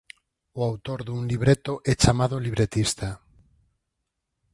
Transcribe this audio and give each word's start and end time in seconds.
O 0.59 0.59
autor 0.69 0.99
dun 1.07 1.21
libreto 1.31 1.73
é 1.91 1.93
chamado 2.03 2.35
libretista. 2.45 3.09